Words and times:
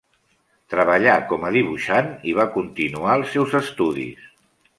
Treballà 0.73 1.17
com 1.31 1.45
a 1.49 1.51
dibuixant 1.55 2.09
i 2.33 2.33
va 2.41 2.47
continuar 2.57 3.15
els 3.21 3.37
seus 3.37 3.55
estudis. 3.61 4.27